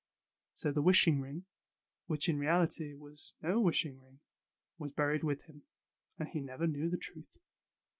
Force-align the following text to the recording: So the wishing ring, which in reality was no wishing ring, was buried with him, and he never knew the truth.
So 0.55 0.71
the 0.71 0.81
wishing 0.81 1.21
ring, 1.21 1.45
which 2.07 2.27
in 2.27 2.39
reality 2.39 2.95
was 2.95 3.33
no 3.43 3.59
wishing 3.61 4.01
ring, 4.01 4.19
was 4.79 4.93
buried 4.93 5.23
with 5.23 5.43
him, 5.43 5.61
and 6.17 6.27
he 6.27 6.39
never 6.39 6.65
knew 6.65 6.89
the 6.89 6.97
truth. 6.97 7.37